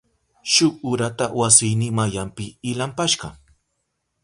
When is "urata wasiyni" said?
0.91-1.87